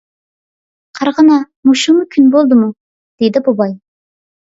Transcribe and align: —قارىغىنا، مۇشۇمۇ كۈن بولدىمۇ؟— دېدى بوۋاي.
—قارىغىنا، 0.99 1.35
مۇشۇمۇ 1.69 2.05
كۈن 2.15 2.31
بولدىمۇ؟— 2.37 2.71
دېدى 3.25 3.43
بوۋاي. 3.49 3.77